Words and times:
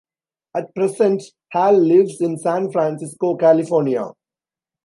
At 0.57 0.73
present, 0.73 1.21
Hall 1.53 1.73
lives 1.73 2.21
in 2.21 2.39
San 2.39 2.71
Francisco, 2.71 3.35
California. 3.37 4.09